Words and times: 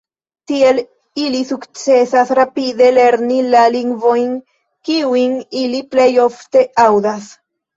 Tiel 0.51 0.79
ili 1.23 1.41
sukcesas 1.49 2.31
rapide 2.39 2.87
lerni 2.95 3.37
la 3.57 3.67
lingvojn, 3.77 4.33
kiujn 4.91 5.37
ili 5.63 5.85
plej 5.93 6.11
ofte 6.27 6.67
aŭdas. 6.89 7.31